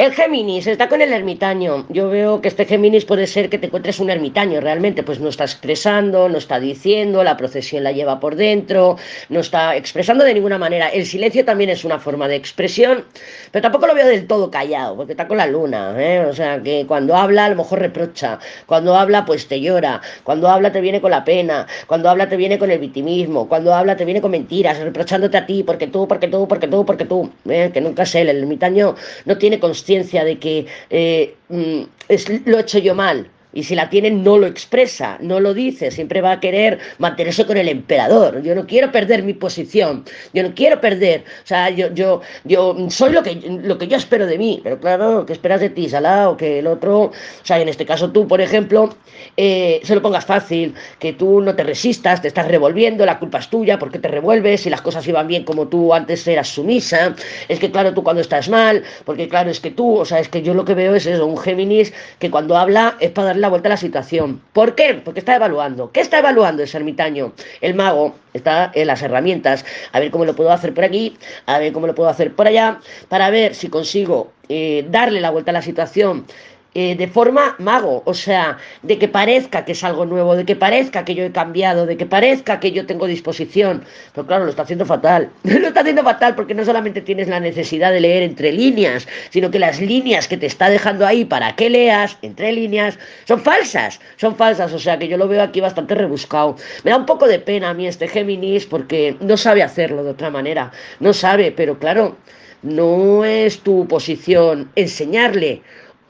[0.00, 1.84] El Géminis está con el ermitaño.
[1.90, 5.28] Yo veo que este Géminis puede ser que te encuentres un ermitaño realmente, pues no
[5.28, 8.96] está expresando, no está diciendo, la procesión la lleva por dentro,
[9.28, 10.88] no está expresando de ninguna manera.
[10.88, 13.04] El silencio también es una forma de expresión,
[13.50, 16.24] pero tampoco lo veo del todo callado, porque está con la luna, ¿eh?
[16.24, 20.48] o sea que cuando habla a lo mejor reprocha, cuando habla pues te llora, cuando
[20.48, 23.98] habla te viene con la pena, cuando habla te viene con el victimismo, cuando habla
[23.98, 27.30] te viene con mentiras, reprochándote a ti, porque tú, porque tú, porque tú, porque tú,
[27.46, 27.70] ¿eh?
[27.70, 28.94] que nunca es él, el ermitaño
[29.26, 29.89] no tiene conciencia
[30.24, 34.38] de que eh, mm, es, lo he hecho yo mal, y si la tiene, no
[34.38, 38.42] lo expresa, no lo dice, siempre va a querer mantenerse con el emperador.
[38.42, 42.76] Yo no quiero perder mi posición, yo no quiero perder, o sea, yo, yo, yo
[42.88, 45.88] soy lo que, lo que yo espero de mí, pero claro, ¿qué esperas de ti,
[45.88, 46.30] Salah?
[46.30, 48.90] O que el otro, o sea, en este caso tú, por ejemplo,
[49.36, 53.38] eh, se lo pongas fácil, que tú no te resistas, te estás revolviendo, la culpa
[53.38, 57.14] es tuya, porque te revuelves, si las cosas iban bien como tú antes eras sumisa,
[57.48, 60.28] es que claro, tú cuando estás mal, porque claro, es que tú, o sea, es
[60.28, 63.39] que yo lo que veo es eso, un Géminis que cuando habla es para darle
[63.40, 64.40] la vuelta a la situación.
[64.52, 65.00] ¿Por qué?
[65.04, 65.90] Porque está evaluando.
[65.92, 67.32] ¿Qué está evaluando ese ermitaño?
[67.60, 69.64] El mago está en las herramientas.
[69.92, 71.16] A ver cómo lo puedo hacer por aquí,
[71.46, 75.30] a ver cómo lo puedo hacer por allá, para ver si consigo eh, darle la
[75.30, 76.26] vuelta a la situación
[76.72, 80.54] eh, de forma mago, o sea, de que parezca que es algo nuevo, de que
[80.54, 83.82] parezca que yo he cambiado, de que parezca que yo tengo disposición.
[84.14, 85.30] Pero claro, lo está haciendo fatal.
[85.42, 89.50] lo está haciendo fatal porque no solamente tienes la necesidad de leer entre líneas, sino
[89.50, 94.00] que las líneas que te está dejando ahí para que leas entre líneas son falsas,
[94.16, 96.56] son falsas, o sea que yo lo veo aquí bastante rebuscado.
[96.84, 100.10] Me da un poco de pena a mí este Géminis porque no sabe hacerlo de
[100.10, 102.16] otra manera, no sabe, pero claro,
[102.62, 105.62] no es tu posición enseñarle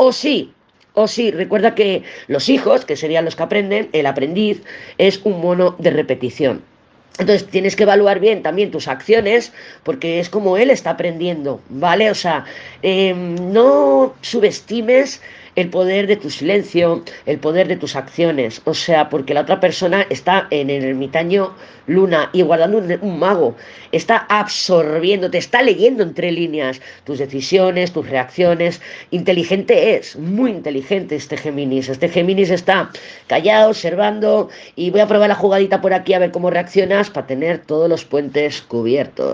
[0.02, 0.50] o sí,
[0.94, 4.62] o sí, recuerda que los hijos, que serían los que aprenden, el aprendiz,
[4.96, 6.62] es un mono de repetición.
[7.18, 12.10] Entonces tienes que evaluar bien también tus acciones, porque es como él está aprendiendo, ¿vale?
[12.10, 12.46] O sea,
[12.80, 15.20] em, no subestimes
[15.60, 18.62] el poder de tu silencio, el poder de tus acciones.
[18.64, 21.54] O sea, porque la otra persona está en el ermitaño
[21.86, 23.56] luna y guardando un, mago.
[23.92, 28.80] Está absorbiendo, te está leyendo entre líneas tus decisiones, tus reacciones.
[29.10, 31.88] Inteligente es, muy inteligente este Géminis.
[31.88, 32.90] Este Géminis está
[33.26, 37.26] callado, observando y voy a probar la jugadita por aquí a ver cómo reaccionas para
[37.26, 39.28] tener todos los puentes cubiertos.